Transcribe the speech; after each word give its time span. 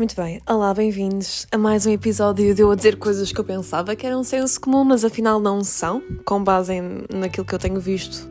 Muito 0.00 0.16
bem, 0.16 0.40
olá, 0.48 0.72
bem-vindos 0.72 1.46
a 1.52 1.58
mais 1.58 1.84
um 1.84 1.90
episódio 1.90 2.54
de 2.54 2.62
eu 2.62 2.70
a 2.70 2.74
dizer 2.74 2.96
coisas 2.96 3.30
que 3.30 3.38
eu 3.38 3.44
pensava 3.44 3.94
que 3.94 4.06
eram 4.06 4.24
senso 4.24 4.58
comum, 4.58 4.82
mas 4.82 5.04
afinal 5.04 5.38
não 5.38 5.62
são, 5.62 6.02
com 6.24 6.42
base 6.42 6.72
em, 6.72 7.04
naquilo 7.12 7.44
que 7.44 7.54
eu 7.54 7.58
tenho 7.58 7.78
visto 7.78 8.26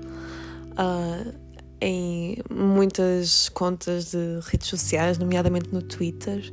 uh, 0.72 1.32
em 1.80 2.42
muitas 2.50 3.50
contas 3.50 4.10
de 4.10 4.40
redes 4.48 4.68
sociais, 4.68 5.20
nomeadamente 5.20 5.72
no 5.72 5.84
Twitter 5.84 6.52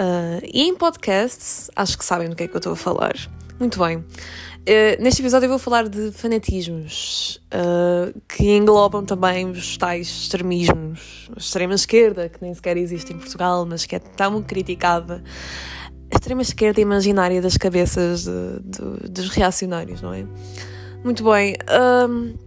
uh, 0.00 0.40
e 0.42 0.62
em 0.62 0.74
podcasts. 0.74 1.70
Acho 1.76 1.98
que 1.98 2.04
sabem 2.06 2.30
do 2.30 2.34
que 2.34 2.44
é 2.44 2.48
que 2.48 2.56
eu 2.56 2.58
estou 2.58 2.72
a 2.72 2.76
falar. 2.76 3.12
Muito 3.58 3.78
bem. 3.80 3.96
Uh, 3.96 5.02
neste 5.02 5.20
episódio 5.20 5.46
eu 5.46 5.50
vou 5.50 5.58
falar 5.58 5.88
de 5.88 6.12
fanatismos 6.12 7.40
uh, 7.46 8.20
que 8.28 8.56
englobam 8.56 9.04
também 9.04 9.50
os 9.50 9.76
tais 9.76 10.06
extremismos. 10.06 11.28
A 11.34 11.38
extrema-esquerda, 11.38 12.28
que 12.28 12.40
nem 12.40 12.54
sequer 12.54 12.76
existe 12.76 13.12
em 13.12 13.18
Portugal, 13.18 13.66
mas 13.66 13.84
que 13.84 13.96
é 13.96 13.98
tão 13.98 14.40
criticada. 14.42 15.24
A 16.12 16.14
extrema-esquerda 16.14 16.80
imaginária 16.80 17.42
das 17.42 17.56
cabeças 17.56 18.24
de, 18.24 18.60
de, 18.62 19.08
dos 19.08 19.28
reacionários, 19.30 20.00
não 20.00 20.14
é? 20.14 20.24
Muito 21.02 21.24
bem. 21.24 21.56
Uh, 21.64 22.38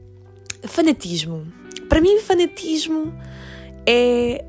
fanatismo. 0.68 1.46
Para 1.90 2.00
mim, 2.00 2.20
fanatismo 2.20 3.14
é 3.86 4.46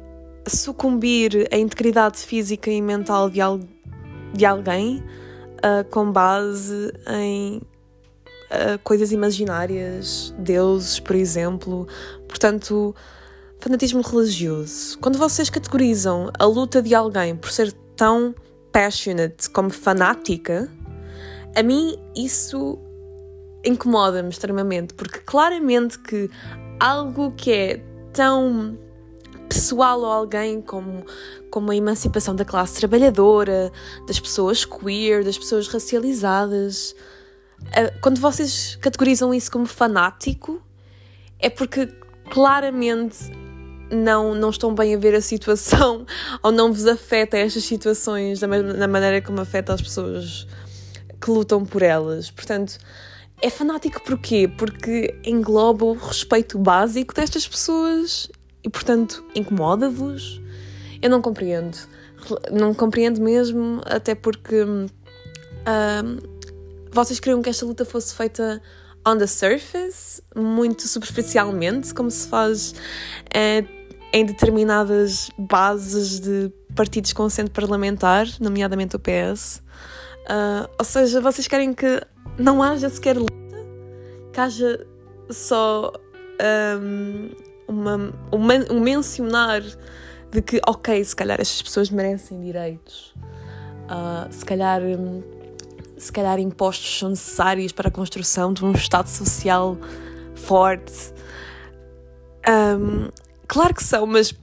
sucumbir 0.47 1.49
à 1.51 1.57
integridade 1.57 2.19
física 2.19 2.71
e 2.71 2.81
mental 2.81 3.29
de, 3.29 3.41
al 3.41 3.61
de 4.33 4.47
alguém 4.47 5.03
uh, 5.63 5.89
com 5.91 6.11
base 6.11 6.93
em 7.09 7.57
uh, 8.51 8.79
coisas 8.83 9.13
imaginárias, 9.13 10.35
deuses, 10.39 11.01
por 11.01 11.17
exemplo. 11.17 11.87
Portanto, 12.29 12.95
fanatismo 13.61 14.03
religioso. 14.03 14.99
Quando 14.99 15.19
vocês 15.19 15.49
categorizam 15.49 16.31
a 16.39 16.45
luta 16.45 16.83
de 16.83 16.95
alguém 16.95 17.37
por 17.37 17.51
ser 17.51 17.73
tão 17.97 18.35
passionate 18.73 19.49
como 19.51 19.71
fanática, 19.71 20.69
a 21.55 21.63
mim 21.63 21.97
isso 22.17 22.79
incomoda-me 23.65 24.31
extremamente, 24.31 24.95
porque 24.95 25.21
claramente 25.21 25.99
que 25.99 26.29
algo 26.81 27.33
que 27.33 27.53
é 27.53 27.77
tão 28.13 28.77
pessoal 29.53 30.01
ou 30.01 30.07
alguém 30.07 30.63
como, 30.63 31.05
como 31.51 31.71
a 31.71 31.77
emancipação 31.77 32.35
da 32.35 32.45
classe 32.45 32.79
trabalhadora, 32.79 33.71
das 34.07 34.19
pessoas 34.19 34.65
queer, 34.65 35.23
das 35.23 35.37
pessoas 35.37 35.69
racializadas. 35.69 36.97
Ah, 37.67 37.93
quando 38.01 38.19
vocês 38.19 38.77
categorizam 38.77 39.33
isso 39.35 39.51
como 39.51 39.67
fanático, 39.67 40.63
é 41.39 41.51
porque 41.51 41.87
claramente 42.31 43.19
não, 43.91 44.35
não 44.35 44.49
estão 44.49 44.75
bem 44.75 44.95
a 44.95 44.99
ver 44.99 45.15
a 45.15 45.21
situação 45.21 46.07
ou 46.43 46.51
não 46.51 46.73
vos 46.73 46.87
afeta 46.87 47.37
estas 47.37 47.65
situações 47.65 48.41
da, 48.41 48.49
mesma, 48.49 48.73
da 48.73 48.89
maneira 48.89 49.21
como 49.21 49.41
afeta 49.41 49.75
as 49.75 49.83
pessoas 49.83 50.47
que 51.21 51.31
lutam 51.31 51.63
por 51.63 51.83
elas. 51.83 52.31
Portanto, 52.31 52.79
é 53.41 53.51
fanático 53.51 54.03
porquê? 54.03 54.49
Porque 54.49 55.15
engloba 55.25 55.85
o 55.85 55.93
respeito 55.93 56.59
básico 56.59 57.15
destas 57.15 57.47
pessoas 57.47 58.31
e, 58.65 58.69
portanto, 58.69 59.25
incomoda-vos? 59.35 60.41
Eu 61.01 61.11
não 61.11 61.21
compreendo. 61.21 61.77
Não 62.51 62.73
compreendo 62.73 63.21
mesmo, 63.21 63.81
até 63.85 64.15
porque 64.15 64.63
uh, 64.63 66.29
vocês 66.93 67.19
queriam 67.19 67.43
que 67.43 67.51
esta 67.51 67.67
luta 67.67 67.85
fosse 67.85 68.15
feita 68.15 68.63
on 69.07 69.19
the 69.19 69.27
surface, 69.27 70.23
muito 70.35 70.87
superficialmente, 70.87 71.93
como 71.93 72.11
se 72.11 72.29
faz 72.29 72.73
uh, 72.73 73.69
em 74.13 74.25
determinadas 74.25 75.31
bases 75.37 76.21
de 76.21 76.53
partidos 76.77 77.13
com 77.13 77.29
centro 77.29 77.53
parlamentar, 77.53 78.27
nomeadamente 78.41 78.95
o 78.95 78.99
PS. 78.99 79.57
Uh, 79.57 80.29
ah, 80.29 80.71
ou 80.79 80.85
seja, 80.85 81.21
vocês 81.21 81.49
querem 81.49 81.75
que 81.75 82.01
não 82.39 82.63
haja 82.63 82.89
sequer 82.89 83.17
luta, 83.17 83.33
que 84.33 84.41
haja 84.41 84.87
só 85.29 85.93
um, 86.81 87.31
uma, 87.73 88.15
um 88.71 88.81
mencionar 88.81 89.63
de 90.31 90.41
que, 90.41 90.61
ok, 90.67 91.05
se 91.05 91.15
calhar 91.15 91.41
estas 91.41 91.61
pessoas 91.61 91.91
merecem 91.91 92.41
direitos, 92.41 93.15
uh, 93.85 94.33
se 94.33 94.45
calhar. 94.45 94.81
se 95.99 96.11
calhar 96.11 96.39
impostos 96.39 96.99
são 96.99 97.11
necessários 97.11 97.71
para 97.71 97.89
a 97.89 97.91
construção 97.91 98.53
de 98.53 98.65
um 98.65 98.73
Estado 98.73 99.09
social 99.09 99.77
forte. 100.35 101.13
Um, 102.49 103.09
claro 103.47 103.75
que 103.75 103.85
são, 103.85 104.07
mas 104.07 104.35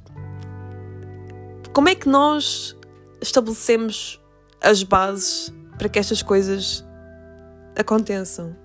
como 1.74 1.90
é 1.90 1.96
que 1.96 2.08
nós 2.08 2.76
estabelecemos 3.22 4.22
as 4.62 4.84
bases 4.84 5.54
para 5.78 5.90
que 5.90 6.00
estas 6.00 6.22
coisas 6.22 6.86
aconteçam? 7.76 8.56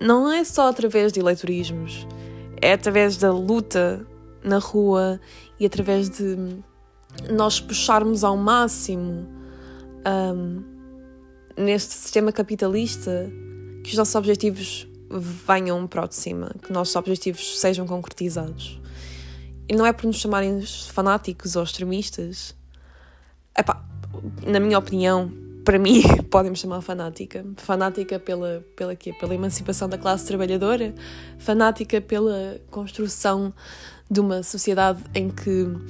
Não 0.00 0.30
é 0.30 0.44
só 0.44 0.68
através 0.68 1.12
de 1.12 1.20
eleitorismos 1.20 2.06
é 2.60 2.72
através 2.72 3.16
da 3.16 3.32
luta 3.32 4.06
na 4.42 4.58
rua 4.58 5.20
e 5.58 5.66
através 5.66 6.08
de 6.08 6.36
nós 7.30 7.60
puxarmos 7.60 8.22
ao 8.22 8.36
máximo 8.36 9.26
um, 10.06 10.62
neste 11.56 11.94
sistema 11.94 12.30
capitalista 12.30 13.30
que 13.82 13.90
os 13.90 13.96
nossos 13.96 14.14
objetivos 14.14 14.88
venham 15.10 15.86
para 15.86 16.04
o 16.04 16.08
de 16.08 16.14
cima, 16.14 16.50
que 16.60 16.66
os 16.66 16.70
nossos 16.70 16.96
objetivos 16.96 17.60
sejam 17.60 17.86
concretizados. 17.86 18.80
E 19.68 19.74
não 19.74 19.86
é 19.86 19.92
por 19.92 20.06
nos 20.06 20.16
chamarem 20.16 20.60
fanáticos 20.62 21.56
ou 21.56 21.62
extremistas. 21.62 22.54
Epá, 23.56 23.84
na 24.46 24.60
minha 24.60 24.78
opinião, 24.78 25.32
para 25.66 25.78
mim, 25.80 26.00
podem 26.30 26.52
me 26.52 26.56
chamar 26.56 26.80
fanática. 26.80 27.44
Fanática 27.56 28.18
pela, 28.20 28.64
pela, 28.76 28.94
quê? 28.94 29.12
pela 29.12 29.34
emancipação 29.34 29.88
da 29.88 29.98
classe 29.98 30.24
trabalhadora, 30.24 30.94
fanática 31.38 32.00
pela 32.00 32.60
construção 32.70 33.52
de 34.08 34.20
uma 34.20 34.44
sociedade 34.44 35.02
em 35.12 35.28
que 35.28 35.62
uh, 35.62 35.80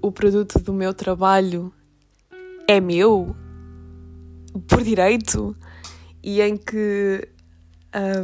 o 0.00 0.10
produto 0.10 0.58
do 0.58 0.72
meu 0.72 0.94
trabalho 0.94 1.70
é 2.66 2.80
meu, 2.80 3.36
por 4.66 4.82
direito, 4.82 5.54
e 6.22 6.40
em 6.40 6.56
que 6.56 7.28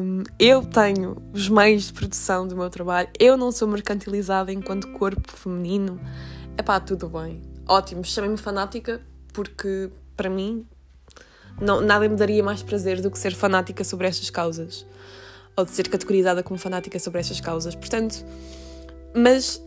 um, 0.00 0.22
eu 0.38 0.64
tenho 0.64 1.22
os 1.32 1.50
meios 1.50 1.88
de 1.88 1.92
produção 1.92 2.48
do 2.48 2.56
meu 2.56 2.70
trabalho, 2.70 3.10
eu 3.20 3.36
não 3.36 3.52
sou 3.52 3.68
mercantilizada 3.68 4.50
enquanto 4.50 4.88
corpo 4.92 5.30
feminino. 5.30 6.00
É 6.56 6.62
pá, 6.62 6.80
tudo 6.80 7.06
bem. 7.10 7.42
Ótimo, 7.68 8.02
chamem-me 8.02 8.38
fanática 8.38 9.02
porque 9.34 9.90
para 10.16 10.30
mim 10.30 10.66
não, 11.60 11.80
nada 11.82 12.08
me 12.08 12.16
daria 12.16 12.42
mais 12.42 12.62
prazer 12.62 13.02
do 13.02 13.10
que 13.10 13.18
ser 13.18 13.34
fanática 13.34 13.84
sobre 13.84 14.06
estas 14.06 14.30
causas 14.30 14.86
ou 15.56 15.64
de 15.64 15.70
ser 15.72 15.88
categorizada 15.88 16.42
como 16.42 16.58
fanática 16.58 16.98
sobre 16.98 17.20
estas 17.20 17.40
causas. 17.40 17.74
Portanto, 17.74 18.24
mas 19.14 19.62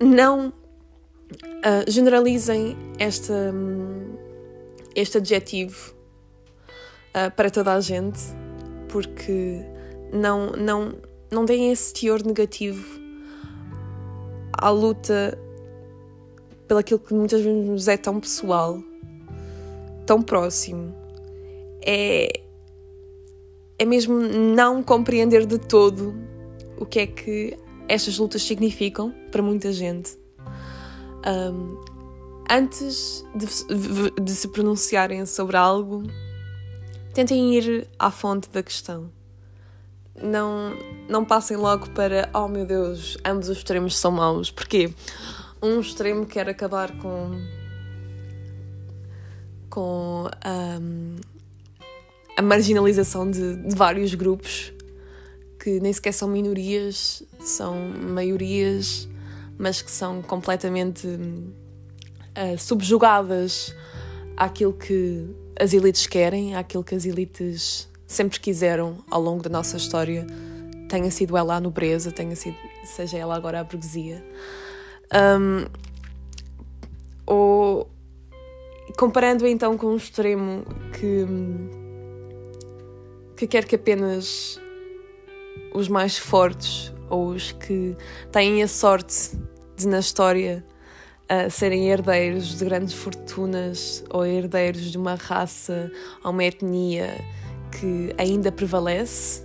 não 0.00 0.48
uh, 0.48 1.90
generalizem 1.90 2.76
esta, 2.98 3.32
um, 3.32 4.16
este 4.94 5.18
adjetivo 5.18 5.94
uh, 7.10 7.30
para 7.34 7.50
toda 7.50 7.72
a 7.72 7.80
gente, 7.80 8.20
porque 8.88 9.60
não, 10.12 10.50
não, 10.52 10.94
não 11.32 11.44
deem 11.44 11.72
esse 11.72 11.92
teor 11.92 12.22
negativo 12.24 13.00
à 14.52 14.70
luta 14.70 15.36
pelo 16.68 16.78
aquilo 16.78 17.00
que 17.00 17.12
muitas 17.12 17.40
vezes 17.40 17.66
nos 17.66 17.88
é 17.88 17.96
tão 17.96 18.20
pessoal 18.20 18.80
tão 20.06 20.22
próximo. 20.22 20.94
É, 21.84 22.40
é 23.78 23.84
mesmo 23.84 24.14
não 24.18 24.82
compreender 24.82 25.46
de 25.46 25.58
todo 25.58 26.14
o 26.78 26.86
que 26.86 27.00
é 27.00 27.06
que 27.06 27.58
estas 27.88 28.18
lutas 28.18 28.42
significam 28.42 29.14
para 29.30 29.42
muita 29.42 29.72
gente. 29.72 30.18
Um, 31.26 31.84
antes 32.50 33.24
de, 33.34 33.46
de, 34.22 34.32
se 34.32 34.48
pronunciarem 34.48 35.24
sobre 35.26 35.56
algo, 35.56 36.02
tentem 37.12 37.54
ir 37.54 37.88
à 37.98 38.10
fonte 38.10 38.48
da 38.50 38.62
questão. 38.62 39.10
Não, 40.22 40.76
não 41.08 41.24
passem 41.24 41.56
logo 41.56 41.90
para, 41.90 42.30
oh 42.32 42.46
meu 42.46 42.64
Deus, 42.64 43.18
ambos 43.24 43.48
os 43.48 43.58
extremos 43.58 43.96
são 43.96 44.12
maus. 44.12 44.50
Porquê? 44.50 44.92
Um 45.60 45.80
extremo 45.80 46.26
quer 46.26 46.48
acabar 46.48 46.96
com 46.98 47.32
com 49.74 50.30
um, 50.46 51.16
a 52.36 52.42
marginalização 52.42 53.28
de, 53.28 53.56
de, 53.56 53.74
vários 53.74 54.14
grupos 54.14 54.72
que 55.58 55.80
nem 55.80 55.92
sequer 55.92 56.12
são 56.12 56.28
minorias, 56.28 57.24
são 57.40 57.74
maiorias, 57.74 59.08
mas 59.58 59.82
que 59.82 59.90
são 59.90 60.22
completamente 60.22 61.08
uh, 61.08 62.56
subjugadas 62.56 63.74
àquilo 64.36 64.74
que 64.74 65.28
as 65.58 65.72
elites 65.72 66.06
querem, 66.06 66.54
àquilo 66.54 66.84
que 66.84 66.94
as 66.94 67.04
elites 67.04 67.88
sempre 68.06 68.38
quiseram 68.38 68.98
ao 69.10 69.20
longo 69.20 69.42
da 69.42 69.50
nossa 69.50 69.76
história, 69.76 70.24
tenha 70.88 71.10
sido 71.10 71.36
ela 71.36 71.56
a 71.56 71.60
nobreza, 71.60 72.12
tenha 72.12 72.36
sido, 72.36 72.56
seja 72.84 73.18
ela 73.18 73.34
agora 73.34 73.58
a 73.58 73.64
burguesia. 73.64 74.24
Um, 75.12 75.66
ou 77.26 77.90
comparando 78.92 79.46
então 79.46 79.76
com 79.76 79.88
um 79.88 79.96
extremo 79.96 80.64
que, 80.92 81.26
que 83.36 83.46
quer 83.46 83.64
que 83.64 83.76
apenas 83.76 84.60
os 85.74 85.88
mais 85.88 86.18
fortes 86.18 86.92
ou 87.10 87.28
os 87.28 87.52
que 87.52 87.96
têm 88.30 88.62
a 88.62 88.68
sorte 88.68 89.38
de 89.76 89.88
na 89.88 89.98
história 89.98 90.64
serem 91.50 91.88
herdeiros 91.88 92.58
de 92.58 92.64
grandes 92.64 92.94
fortunas 92.94 94.04
ou 94.10 94.24
herdeiros 94.24 94.92
de 94.92 94.98
uma 94.98 95.14
raça 95.14 95.90
ou 96.22 96.30
uma 96.30 96.44
etnia 96.44 97.08
que 97.72 98.14
ainda 98.18 98.52
prevalece 98.52 99.44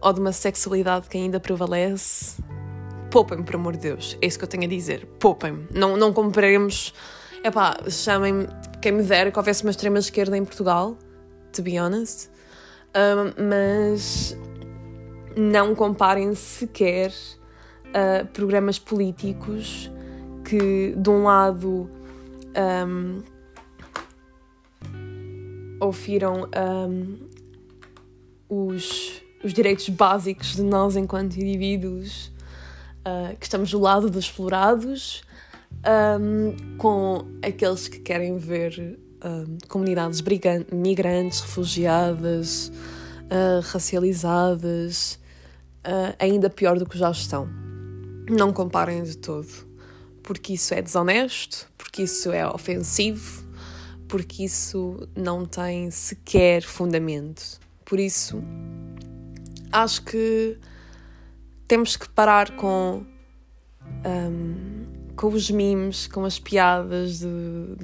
ou 0.00 0.12
de 0.12 0.20
uma 0.20 0.32
sexualidade 0.32 1.08
que 1.08 1.16
ainda 1.16 1.38
prevalece, 1.38 2.42
poupem-me, 3.10 3.44
por 3.44 3.54
amor 3.54 3.74
de 3.74 3.78
Deus. 3.78 4.18
É 4.20 4.26
isso 4.26 4.36
que 4.36 4.44
eu 4.44 4.48
tenho 4.48 4.64
a 4.64 4.66
dizer. 4.66 5.06
Poupem-me. 5.20 5.68
Não, 5.72 5.96
não 5.96 6.12
comparemos. 7.42 7.44
Epá, 7.44 7.78
chamem-me. 7.90 8.46
Quem 8.80 8.92
me 8.92 9.02
dera 9.02 9.30
que 9.30 9.38
houvesse 9.38 9.62
uma 9.62 9.70
extrema 9.70 9.98
esquerda 9.98 10.36
em 10.36 10.44
Portugal, 10.44 10.96
to 11.52 11.62
be 11.62 11.78
honest. 11.78 12.30
Mas 13.48 14.36
não 15.36 15.74
comparem 15.74 16.34
sequer 16.34 17.10
uh, 17.10 18.26
programas 18.32 18.78
políticos 18.78 19.90
que, 20.44 20.94
de 20.96 21.10
um 21.10 21.24
lado, 21.24 21.90
um, 22.86 23.22
ofiram 25.80 26.48
um, 26.54 27.18
os, 28.48 29.22
os 29.42 29.54
direitos 29.54 29.88
básicos 29.88 30.54
de 30.54 30.62
nós 30.62 30.96
enquanto 30.96 31.36
indivíduos 31.36 32.30
uh, 33.06 33.34
que 33.38 33.46
estamos 33.46 33.70
do 33.70 33.80
lado 33.80 34.10
dos 34.10 34.26
explorados, 34.26 35.22
um, 36.20 36.76
com 36.76 37.26
aqueles 37.42 37.88
que 37.88 37.98
querem 37.98 38.38
ver 38.38 38.98
um, 39.24 39.58
comunidades 39.68 40.22
migrantes, 40.72 41.40
refugiadas, 41.40 42.72
uh, 43.24 43.60
racializadas, 43.62 45.18
uh, 45.86 46.14
ainda 46.18 46.50
pior 46.50 46.78
do 46.78 46.86
que 46.86 46.98
já 46.98 47.10
estão. 47.10 47.48
Não 48.28 48.52
comparem 48.52 49.02
de 49.02 49.16
todo, 49.16 49.48
porque 50.22 50.54
isso 50.54 50.74
é 50.74 50.82
desonesto, 50.82 51.68
porque 51.76 52.02
isso 52.02 52.30
é 52.30 52.46
ofensivo, 52.46 53.44
porque 54.08 54.44
isso 54.44 55.08
não 55.16 55.44
tem 55.44 55.90
sequer 55.90 56.62
fundamento. 56.62 57.60
Por 57.84 57.98
isso, 57.98 58.42
acho 59.70 60.02
que 60.02 60.58
temos 61.66 61.96
que 61.96 62.08
parar 62.08 62.54
com, 62.56 63.04
um, 64.06 64.71
com 65.16 65.28
os 65.28 65.50
memes, 65.50 66.06
com 66.06 66.24
as 66.24 66.38
piadas 66.38 67.20
de, 67.20 67.76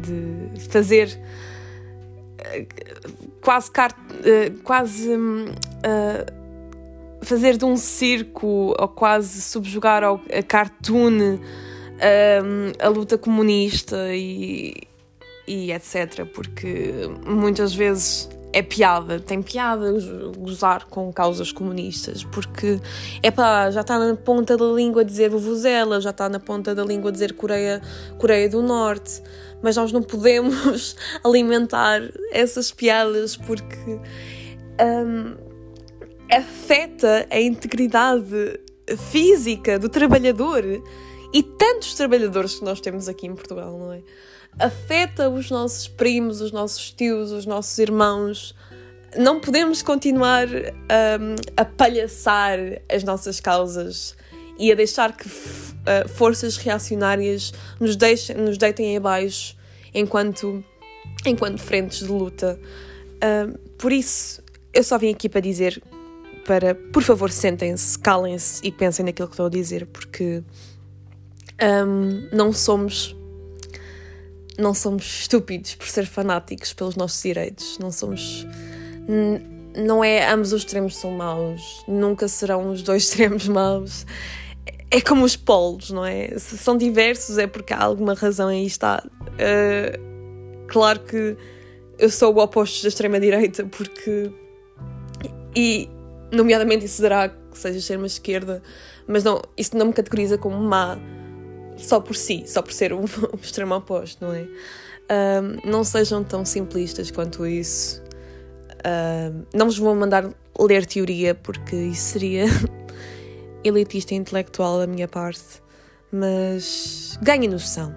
de, 0.00 0.48
de 0.54 0.60
fazer 0.68 1.18
eh, 2.38 2.66
quase, 3.40 3.70
eh, 4.24 4.52
quase 4.62 5.14
uh, 5.14 6.36
fazer 7.22 7.56
de 7.56 7.64
um 7.64 7.76
circo 7.76 8.74
ou 8.78 8.88
quase 8.88 9.42
subjugar 9.42 10.04
ao, 10.04 10.20
a 10.32 10.42
cartoon 10.42 11.38
um, 11.96 12.72
a 12.78 12.88
luta 12.88 13.16
comunista 13.16 14.14
e, 14.14 14.74
e 15.46 15.72
etc. 15.72 16.24
Porque 16.32 16.92
muitas 17.24 17.74
vezes 17.74 18.28
é 18.52 18.62
piada, 18.62 19.20
tem 19.20 19.42
piada 19.42 19.92
gozar 20.38 20.86
com 20.86 21.12
causas 21.12 21.52
comunistas, 21.52 22.24
porque 22.24 22.80
é 23.22 23.30
pá, 23.30 23.70
já 23.70 23.82
está 23.82 23.98
na 23.98 24.16
ponta 24.16 24.56
da 24.56 24.64
língua 24.64 25.04
dizer 25.04 25.30
vuvuzela, 25.30 26.00
já 26.00 26.10
está 26.10 26.28
na 26.28 26.40
ponta 26.40 26.74
da 26.74 26.84
língua 26.84 27.12
dizer 27.12 27.34
Coreia, 27.34 27.82
Coreia 28.18 28.48
do 28.48 28.62
Norte, 28.62 29.22
mas 29.62 29.76
nós 29.76 29.92
não 29.92 30.02
podemos 30.02 30.96
alimentar 31.24 32.00
essas 32.32 32.72
piadas 32.72 33.36
porque 33.36 34.00
um, 34.80 35.36
afeta 36.30 37.26
a 37.30 37.40
integridade 37.40 38.60
física 39.10 39.78
do 39.78 39.88
trabalhador 39.88 40.64
e 41.32 41.42
tantos 41.42 41.94
trabalhadores 41.94 42.54
que 42.54 42.64
nós 42.64 42.80
temos 42.80 43.08
aqui 43.08 43.26
em 43.26 43.34
Portugal, 43.34 43.76
não 43.78 43.92
é? 43.92 44.02
Afeta 44.58 45.28
os 45.28 45.50
nossos 45.50 45.88
primos, 45.88 46.40
os 46.40 46.52
nossos 46.52 46.90
tios, 46.90 47.30
os 47.30 47.46
nossos 47.46 47.76
irmãos. 47.78 48.54
Não 49.16 49.40
podemos 49.40 49.82
continuar 49.82 50.46
um, 50.48 51.34
a 51.56 51.64
palhaçar 51.64 52.58
as 52.88 53.02
nossas 53.02 53.40
causas 53.40 54.16
e 54.58 54.72
a 54.72 54.74
deixar 54.74 55.16
que 55.16 55.26
uh, 55.26 56.08
forças 56.08 56.56
reacionárias 56.56 57.52
nos, 57.78 57.96
deixem, 57.96 58.36
nos 58.36 58.58
deitem 58.58 58.96
abaixo 58.96 59.56
enquanto, 59.94 60.64
enquanto 61.24 61.58
frentes 61.58 62.00
de 62.00 62.06
luta. 62.06 62.58
Uh, 63.16 63.58
por 63.78 63.92
isso, 63.92 64.42
eu 64.72 64.82
só 64.82 64.98
vim 64.98 65.10
aqui 65.10 65.28
para 65.28 65.40
dizer 65.40 65.82
para, 66.46 66.74
por 66.74 67.02
favor, 67.02 67.30
sentem-se, 67.30 67.98
calem-se 67.98 68.64
e 68.64 68.70
pensem 68.70 69.04
naquilo 69.04 69.26
que 69.26 69.34
estou 69.34 69.46
a 69.46 69.50
dizer, 69.50 69.86
porque 69.86 70.44
um, 71.60 72.28
não 72.32 72.52
somos 72.52 73.16
não 74.58 74.72
somos 74.74 75.20
estúpidos 75.20 75.74
por 75.74 75.86
ser 75.86 76.06
fanáticos 76.06 76.72
pelos 76.72 76.96
nossos 76.96 77.22
direitos, 77.22 77.78
não 77.78 77.90
somos. 77.90 78.46
Não 79.76 80.02
é 80.02 80.28
ambos 80.30 80.52
os 80.52 80.62
extremos 80.62 80.96
são 80.96 81.10
maus, 81.10 81.84
nunca 81.86 82.26
serão 82.28 82.70
os 82.70 82.82
dois 82.82 83.04
extremos 83.08 83.46
maus. 83.48 84.06
É 84.90 85.00
como 85.00 85.24
os 85.24 85.36
polos, 85.36 85.90
não 85.90 86.04
é? 86.04 86.38
Se 86.38 86.56
são 86.56 86.76
diversos 86.76 87.38
é 87.38 87.46
porque 87.46 87.74
há 87.74 87.82
alguma 87.82 88.14
razão 88.14 88.48
aí 88.48 88.64
está. 88.64 89.02
Uh, 89.22 90.66
claro 90.68 91.00
que 91.00 91.36
eu 91.98 92.08
sou 92.08 92.34
o 92.34 92.38
oposto 92.38 92.82
da 92.82 92.88
extrema-direita, 92.88 93.64
porque. 93.66 94.30
E, 95.54 95.88
nomeadamente, 96.30 96.84
isso 96.84 97.02
dará 97.02 97.28
que 97.28 97.58
seja 97.58 97.78
extrema 97.78 98.06
esquerda, 98.06 98.62
mas 99.08 99.24
não, 99.24 99.42
isso 99.56 99.76
não 99.76 99.86
me 99.86 99.92
categoriza 99.92 100.36
como 100.36 100.56
má 100.56 100.98
só 101.76 102.00
por 102.00 102.16
si, 102.16 102.44
só 102.46 102.62
por 102.62 102.72
ser 102.72 102.92
o, 102.92 103.04
extremo 103.40 103.74
oposto, 103.74 104.24
não 104.24 104.34
é? 104.34 104.46
Um, 105.08 105.70
não 105.70 105.84
sejam 105.84 106.24
tão 106.24 106.44
simplistas 106.44 107.10
quanto 107.10 107.46
isso. 107.46 108.02
Um, 108.84 109.44
não 109.54 109.66
vos 109.66 109.78
vou 109.78 109.94
mandar 109.94 110.28
ler 110.58 110.86
teoria, 110.86 111.34
porque 111.34 111.76
isso 111.76 112.12
seria 112.12 112.46
elitista 113.62 114.14
e 114.14 114.16
intelectual 114.16 114.78
da 114.78 114.86
minha 114.86 115.06
parte, 115.06 115.62
mas 116.10 117.18
ganhem 117.22 117.48
noção. 117.48 117.94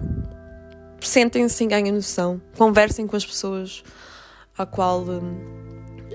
Sentem-se 1.01 1.63
e 1.63 1.67
ganhem 1.67 1.91
noção. 1.91 2.41
Conversem 2.57 3.07
com 3.07 3.15
as 3.15 3.25
pessoas 3.25 3.83
a 4.57 4.65
qual, 4.65 5.05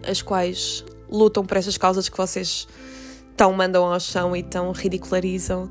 as 0.07 0.21
quais 0.21 0.85
lutam 1.09 1.45
por 1.45 1.57
estas 1.57 1.79
causas 1.79 2.09
que 2.09 2.17
vocês 2.17 2.69
tão 3.37 3.53
mandam 3.53 3.85
ao 3.85 3.99
chão 3.99 4.37
e 4.37 4.43
tão 4.43 4.71
ridicularizam. 4.73 5.71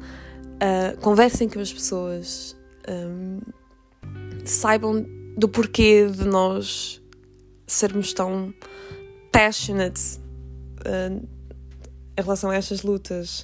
Uh, 0.63 0.98
conversem 1.01 1.50
com 1.50 1.60
as 1.60 1.74
pessoas, 1.74 2.55
um, 2.88 3.41
saibam 4.46 5.05
do 5.36 5.50
porquê 5.50 6.08
de 6.08 6.24
nós 6.24 7.01
sermos 7.67 8.13
tão 8.13 8.53
passionate 9.29 10.20
uh, 10.86 11.27
em 12.17 12.22
relação 12.22 12.50
a 12.50 12.55
estas 12.55 12.82
lutas. 12.82 13.41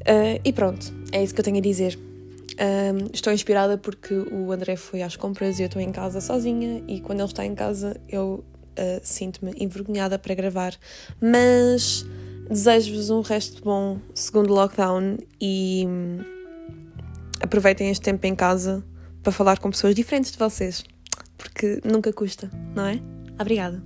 Uh, 0.00 0.38
e 0.44 0.52
pronto, 0.52 0.92
é 1.12 1.24
isso 1.24 1.32
que 1.32 1.40
eu 1.40 1.44
tenho 1.44 1.56
a 1.56 1.62
dizer. 1.62 1.98
Um, 2.54 3.10
estou 3.12 3.32
inspirada 3.32 3.78
porque 3.78 4.14
o 4.14 4.52
André 4.52 4.76
foi 4.76 5.00
às 5.00 5.16
compras 5.16 5.58
e 5.58 5.62
eu 5.62 5.66
estou 5.66 5.80
em 5.80 5.90
casa 5.90 6.20
sozinha, 6.20 6.84
e 6.86 7.00
quando 7.00 7.20
ele 7.20 7.28
está 7.28 7.44
em 7.44 7.54
casa 7.54 7.96
eu 8.06 8.44
uh, 8.78 9.00
sinto-me 9.02 9.52
envergonhada 9.58 10.18
para 10.18 10.34
gravar, 10.34 10.76
mas 11.20 12.04
Desejo-vos 12.48 13.10
um 13.10 13.20
resto 13.22 13.62
bom 13.62 13.98
segundo 14.14 14.52
lockdown 14.52 15.18
e 15.40 15.86
aproveitem 17.40 17.90
este 17.90 18.02
tempo 18.02 18.26
em 18.26 18.34
casa 18.34 18.84
para 19.22 19.32
falar 19.32 19.58
com 19.58 19.70
pessoas 19.70 19.94
diferentes 19.94 20.30
de 20.30 20.38
vocês, 20.38 20.84
porque 21.38 21.80
nunca 21.84 22.12
custa, 22.12 22.50
não 22.74 22.86
é? 22.86 23.00
Obrigada. 23.40 23.82